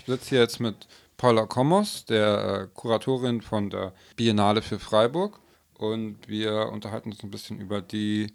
[0.00, 5.38] Ich sitze hier jetzt mit Paula Kommos, der äh, Kuratorin von der Biennale für Freiburg.
[5.74, 8.32] Und wir unterhalten uns ein bisschen über die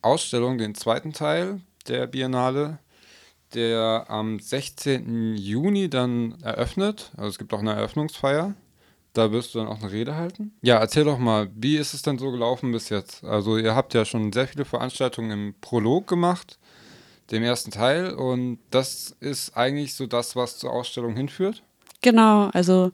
[0.00, 2.78] Ausstellung, den zweiten Teil der Biennale,
[3.52, 5.36] der am 16.
[5.36, 7.12] Juni dann eröffnet.
[7.18, 8.54] Also es gibt auch eine Eröffnungsfeier.
[9.12, 10.54] Da wirst du dann auch eine Rede halten.
[10.62, 13.22] Ja, erzähl doch mal, wie ist es denn so gelaufen bis jetzt?
[13.22, 16.58] Also ihr habt ja schon sehr viele Veranstaltungen im Prolog gemacht,
[17.30, 18.12] dem ersten Teil.
[18.14, 21.62] Und das ist eigentlich so das, was zur Ausstellung hinführt.
[22.02, 22.92] Genau, also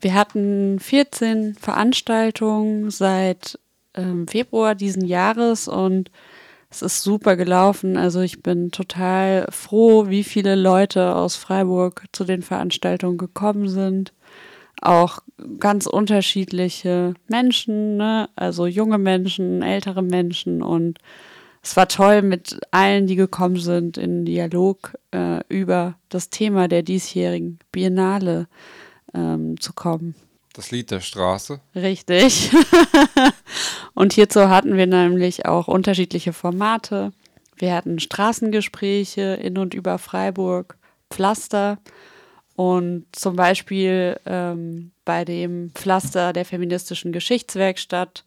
[0.00, 3.58] wir hatten 14 Veranstaltungen seit
[3.94, 6.10] ähm, Februar diesen Jahres und
[6.70, 7.96] es ist super gelaufen.
[7.96, 14.12] Also ich bin total froh, wie viele Leute aus Freiburg zu den Veranstaltungen gekommen sind.
[14.80, 15.18] Auch
[15.58, 18.30] ganz unterschiedliche Menschen, ne?
[18.36, 20.98] also junge Menschen, ältere Menschen und
[21.62, 26.82] es war toll, mit allen, die gekommen sind, in Dialog äh, über das Thema der
[26.82, 28.48] diesjährigen Biennale
[29.12, 30.14] ähm, zu kommen.
[30.54, 31.60] Das Lied der Straße.
[31.74, 32.50] Richtig.
[33.94, 37.12] und hierzu hatten wir nämlich auch unterschiedliche Formate.
[37.56, 40.76] Wir hatten Straßengespräche in und über Freiburg,
[41.10, 41.78] Pflaster
[42.56, 48.24] und zum Beispiel ähm, bei dem Pflaster der feministischen Geschichtswerkstatt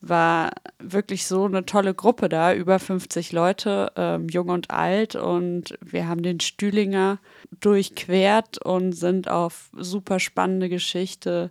[0.00, 5.16] war wirklich so eine tolle Gruppe da, über 50 Leute, ähm, jung und alt.
[5.16, 7.18] Und wir haben den Stühlinger
[7.60, 11.50] durchquert und sind auf super spannende Geschichte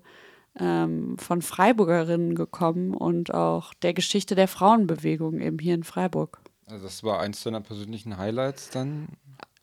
[0.60, 6.40] ähm, von Freiburgerinnen gekommen und auch der Geschichte der Frauenbewegung eben hier in Freiburg.
[6.68, 9.08] Also das war eins deiner persönlichen Highlights dann?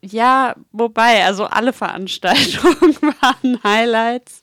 [0.00, 4.42] Ja, wobei, also alle Veranstaltungen waren Highlights.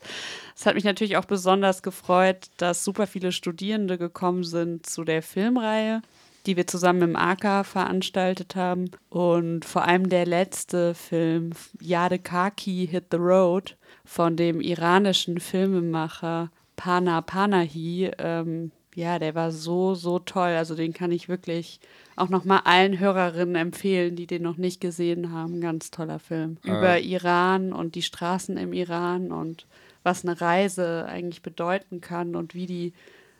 [0.61, 5.23] Es hat mich natürlich auch besonders gefreut, dass super viele Studierende gekommen sind zu der
[5.23, 6.03] Filmreihe,
[6.45, 8.91] die wir zusammen im AK veranstaltet haben.
[9.09, 16.51] Und vor allem der letzte Film, Yade Kaki Hit the Road, von dem iranischen Filmemacher
[16.75, 18.11] Pana Panahi.
[18.19, 20.49] Ähm, ja, der war so, so toll.
[20.49, 21.79] Also den kann ich wirklich
[22.15, 25.59] auch nochmal allen Hörerinnen empfehlen, die den noch nicht gesehen haben.
[25.59, 26.57] Ganz toller Film.
[26.63, 26.69] Äh.
[26.69, 29.65] Über Iran und die Straßen im Iran und
[30.03, 32.93] was eine Reise eigentlich bedeuten kann und wie die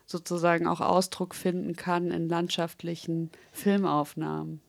[0.05, 4.61] sozusagen auch Ausdruck finden kann in landschaftlichen Filmaufnahmen.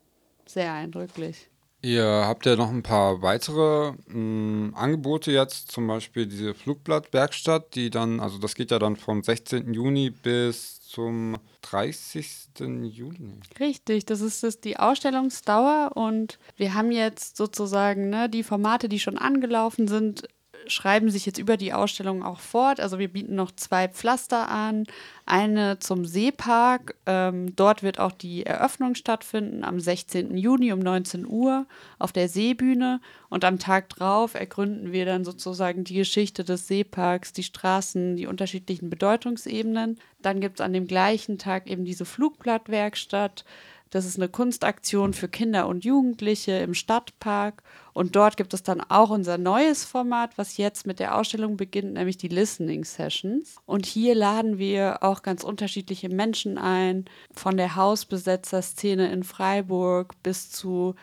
[0.45, 1.49] Sehr eindrücklich.
[1.85, 7.75] Ihr habt ja noch ein paar weitere mh, hm, Angebote jetzt, zum Beispiel diese Flugblattwerkstatt,
[7.75, 9.73] die dann, also das geht ja dann vom 16.
[9.73, 12.51] Juni bis zum 30.
[12.83, 13.33] Juli.
[13.59, 18.99] Richtig, das ist das die Ausstellungsdauer und wir haben jetzt sozusagen ne, die Formate, die
[18.99, 20.29] schon angelaufen sind,
[20.67, 22.79] schreiben sich jetzt über die Ausstellung auch fort.
[22.79, 24.85] Also wir bieten noch zwei Pflaster an.
[25.25, 26.95] Eine zum Seepark.
[27.05, 30.35] Ähm, dort wird auch die Eröffnung stattfinden am 16.
[30.37, 31.65] Juni um 19 Uhr
[31.99, 32.99] auf der Seebühne.
[33.29, 38.27] Und am Tag drauf ergründen wir dann sozusagen die Geschichte des Seeparks, die Straßen, die
[38.27, 39.99] unterschiedlichen Bedeutungsebenen.
[40.21, 43.45] Dann gibt es an dem gleichen Tag eben diese Flugblattwerkstatt.
[43.93, 47.61] Das ist eine Kunstaktion für Kinder und Jugendliche im Stadtpark.
[47.93, 51.93] Und dort gibt es dann auch unser neues Format, was jetzt mit der Ausstellung beginnt,
[51.93, 53.57] nämlich die Listening Sessions.
[53.67, 57.05] Und hier laden wir auch ganz unterschiedliche Menschen ein,
[57.35, 60.95] von der Hausbesetzerszene in Freiburg bis zu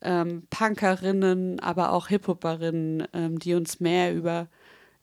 [0.00, 4.48] ähm, Punkerinnen, aber auch Hip-Hoperinnen, ähm, die uns mehr über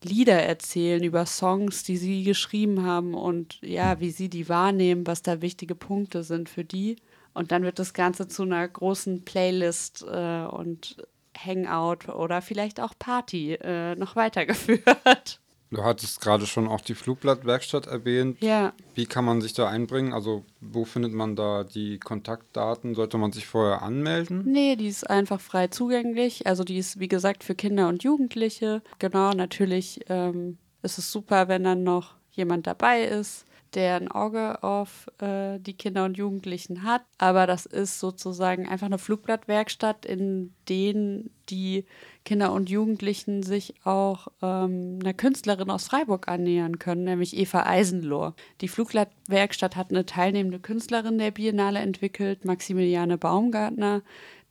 [0.03, 5.21] Lieder erzählen, über Songs, die sie geschrieben haben und ja, wie sie die wahrnehmen, was
[5.21, 6.97] da wichtige Punkte sind für die.
[7.33, 10.97] Und dann wird das Ganze zu einer großen Playlist äh, und
[11.37, 15.39] Hangout oder vielleicht auch Party äh, noch weitergeführt.
[15.71, 18.41] Du hattest gerade schon auch die Flugblattwerkstatt erwähnt.
[18.41, 18.73] Ja.
[18.95, 20.13] Wie kann man sich da einbringen?
[20.13, 22.95] Also, wo findet man da die Kontaktdaten?
[22.95, 24.43] Sollte man sich vorher anmelden?
[24.45, 26.47] Nee, die ist einfach frei zugänglich.
[26.47, 28.81] Also, die ist, wie gesagt, für Kinder und Jugendliche.
[28.97, 34.63] Genau, natürlich ähm, ist es super, wenn dann noch jemand dabei ist der ein Auge
[34.63, 37.03] auf äh, die Kinder und Jugendlichen hat.
[37.17, 41.85] Aber das ist sozusagen einfach eine Flugblattwerkstatt, in denen die
[42.25, 48.35] Kinder und Jugendlichen sich auch ähm, einer Künstlerin aus Freiburg annähern können, nämlich Eva Eisenlohr.
[48.61, 54.01] Die Flugblattwerkstatt hat eine teilnehmende Künstlerin der Biennale entwickelt, Maximiliane Baumgartner,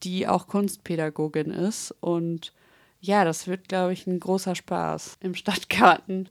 [0.02, 1.94] die auch Kunstpädagogin ist.
[2.00, 2.52] Und
[3.00, 6.28] ja, das wird, glaube ich, ein großer Spaß im Stadtgarten.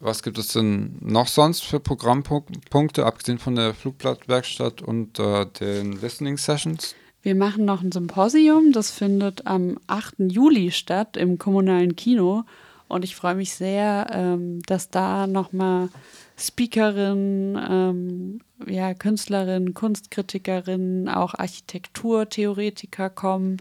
[0.00, 6.00] Was gibt es denn noch sonst für Programmpunkte, abgesehen von der Flugblattwerkstatt und äh, den
[6.00, 6.94] Listening Sessions?
[7.22, 10.14] Wir machen noch ein Symposium, das findet am 8.
[10.18, 12.44] Juli statt im kommunalen Kino.
[12.86, 15.90] Und ich freue mich sehr, ähm, dass da nochmal
[16.38, 23.58] Speakerinnen, ähm, ja, Künstlerinnen, Kunstkritikerinnen, auch Architekturtheoretiker kommen,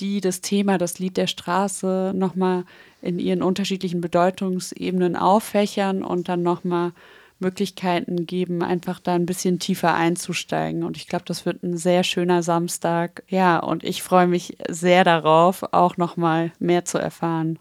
[0.00, 2.64] die das Thema, das Lied der Straße nochmal
[3.02, 6.92] in ihren unterschiedlichen Bedeutungsebenen auffächern und dann nochmal
[7.40, 10.82] Möglichkeiten geben, einfach da ein bisschen tiefer einzusteigen.
[10.82, 13.22] Und ich glaube, das wird ein sehr schöner Samstag.
[13.28, 17.58] Ja, und ich freue mich sehr darauf, auch nochmal mehr zu erfahren.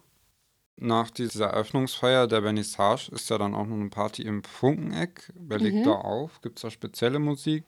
[0.80, 5.32] Nach dieser Eröffnungsfeier der Vernissage ist ja dann auch noch eine Party im Funkeneck.
[5.36, 5.84] Wer legt mhm.
[5.84, 6.40] da auf?
[6.42, 7.66] Gibt es da spezielle Musik?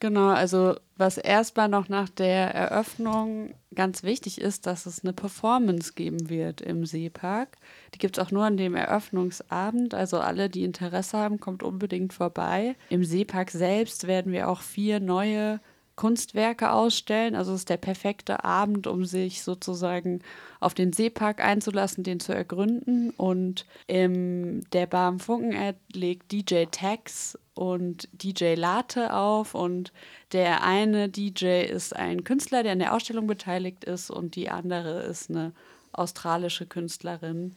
[0.00, 5.94] Genau, also was erstmal noch nach der Eröffnung ganz wichtig ist, dass es eine Performance
[5.94, 7.56] geben wird im Seepark.
[7.94, 9.94] Die gibt es auch nur an dem Eröffnungsabend.
[9.94, 12.76] Also alle, die Interesse haben, kommt unbedingt vorbei.
[12.90, 15.60] Im Seepark selbst werden wir auch vier neue
[15.96, 17.34] Kunstwerke ausstellen.
[17.34, 20.20] Also es ist der perfekte Abend, um sich sozusagen
[20.60, 23.10] auf den Seepark einzulassen, den zu ergründen.
[23.10, 29.54] Und im der Bar am Funken legt DJ Tex und DJ Late auf.
[29.54, 29.92] Und
[30.32, 35.02] der eine DJ ist ein Künstler, der an der Ausstellung beteiligt ist, und die andere
[35.02, 35.52] ist eine
[35.92, 37.54] australische Künstlerin,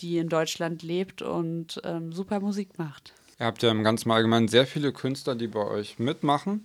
[0.00, 3.14] die in Deutschland lebt und ähm, super Musik macht.
[3.38, 6.64] Ihr habt ja im ganzen Allgemeinen sehr viele Künstler, die bei euch mitmachen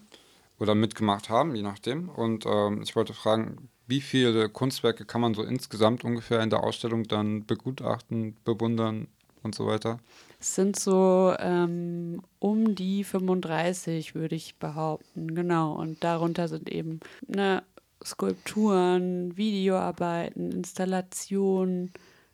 [0.61, 2.07] oder mitgemacht haben, je nachdem.
[2.07, 6.63] Und ähm, ich wollte fragen, wie viele Kunstwerke kann man so insgesamt ungefähr in der
[6.63, 9.07] Ausstellung dann begutachten, bewundern
[9.41, 9.99] und so weiter?
[10.39, 15.73] Es sind so ähm, um die 35, würde ich behaupten, genau.
[15.73, 17.63] Und darunter sind eben ne,
[18.05, 21.91] Skulpturen, Videoarbeiten, Installationen,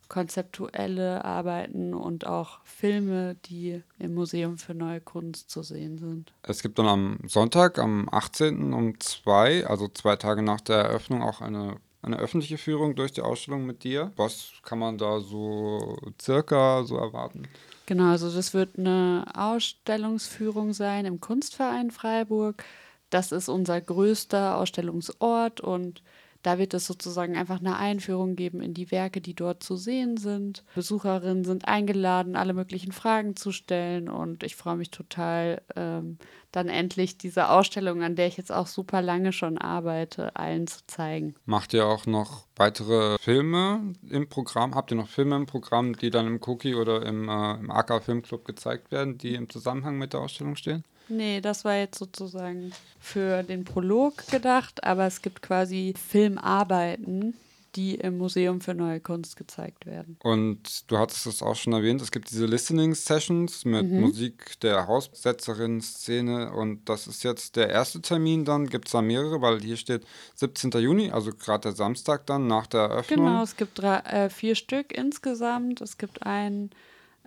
[0.08, 6.34] konzeptuelle Arbeiten und auch Filme, die im Museum für Neue Kunst zu sehen sind.
[6.44, 8.74] Es gibt dann am Sonntag, am 18.
[8.74, 13.22] um zwei, also zwei Tage nach der Eröffnung, auch eine, eine öffentliche Führung durch die
[13.22, 14.12] Ausstellung mit dir.
[14.16, 17.48] Was kann man da so circa so erwarten?
[17.86, 22.64] Genau, also das wird eine Ausstellungsführung sein im Kunstverein Freiburg.
[23.10, 26.04] Das ist unser größter Ausstellungsort und
[26.44, 30.18] da wird es sozusagen einfach eine Einführung geben in die Werke, die dort zu sehen
[30.18, 30.64] sind.
[30.76, 36.18] Besucherinnen sind eingeladen, alle möglichen Fragen zu stellen und ich freue mich total, ähm,
[36.52, 40.80] dann endlich diese Ausstellung, an der ich jetzt auch super lange schon arbeite, allen zu
[40.88, 41.36] zeigen.
[41.46, 44.74] Macht ihr auch noch weitere Filme im Programm?
[44.76, 48.04] Habt ihr noch Filme im Programm, die dann im Cookie oder im, äh, im AK
[48.04, 50.84] Filmclub gezeigt werden, die im Zusammenhang mit der Ausstellung stehen?
[51.10, 57.36] Nee, das war jetzt sozusagen für den Prolog gedacht, aber es gibt quasi Filmarbeiten,
[57.76, 60.18] die im Museum für Neue Kunst gezeigt werden.
[60.24, 64.02] Und du hattest es auch schon erwähnt, es gibt diese Listening Sessions mit mhm.
[64.02, 69.02] Musik der Hausbesetzerin Szene und das ist jetzt der erste Termin, dann gibt es da
[69.02, 70.06] mehrere, weil hier steht
[70.36, 70.72] 17.
[70.72, 73.26] Juni, also gerade der Samstag dann nach der Eröffnung.
[73.26, 75.80] Genau, es gibt drei, äh, vier Stück insgesamt.
[75.82, 76.72] Es gibt einen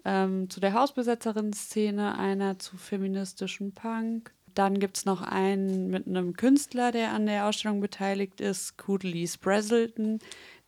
[0.04, 4.32] ähm, zu der Hausbesetzerin-Szene, einer zu feministischem Punk.
[4.54, 9.26] Dann gibt es noch einen mit einem Künstler, der an der Ausstellung beteiligt ist, Coodley
[9.26, 10.18] Spreselton,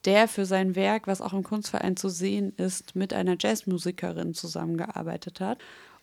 [0.05, 5.41] der für sein Werk, was auch im Kunstverein zu sehen ist, mit einer Jazzmusikerin zusammengearbeitet
[5.41, 5.59] hat.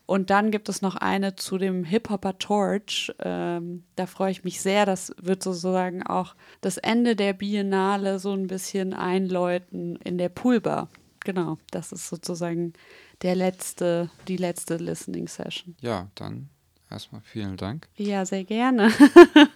[0.06, 3.14] Und dann gibt es noch eine zu dem Hip-Hopper Torch.
[3.20, 4.88] Ähm, da freue ich mich sehr.
[4.88, 10.90] Das wird sozusagen auch das Ende der Biennale so ein bisschen einläuten in der Poolbar.
[11.22, 12.74] Genau, das ist sozusagen
[13.22, 15.76] der letzte, die letzte Listening Session.
[15.82, 16.50] Ja, dann
[16.90, 17.88] erstmal vielen Dank.
[17.96, 18.92] Ja, sehr gerne.